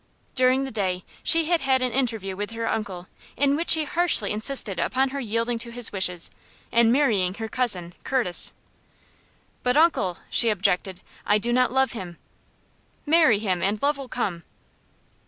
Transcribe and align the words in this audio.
During 0.33 0.63
the 0.63 0.71
day 0.71 1.05
she 1.21 1.45
had 1.45 1.61
had 1.61 1.83
an 1.83 1.91
interview 1.91 2.35
with 2.35 2.49
her 2.53 2.67
uncle, 2.67 3.05
in 3.37 3.55
which 3.55 3.75
he 3.75 3.83
harshly 3.83 4.31
insisted 4.31 4.79
upon 4.79 5.09
her 5.09 5.19
yielding 5.19 5.59
to 5.59 5.69
his 5.71 5.91
wishes, 5.91 6.31
and 6.71 6.91
marrying 6.91 7.35
her 7.35 7.47
cousin, 7.47 7.93
Curtis. 8.03 8.51
"But, 9.61 9.77
uncle," 9.77 10.17
she 10.31 10.49
objected, 10.49 11.01
"I 11.23 11.37
do 11.37 11.53
not 11.53 11.71
love 11.71 11.91
him." 11.91 12.17
"Marry 13.05 13.37
him, 13.37 13.61
and 13.61 13.79
love 13.79 13.99
will 13.99 14.09
come." 14.09 14.41